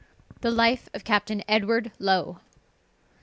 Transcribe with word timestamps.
THE 0.39 0.49
LIFE 0.49 0.89
OF 0.95 1.03
CAPTAIN 1.03 1.43
EDWARD 1.47 1.91
LOW. 1.99 2.39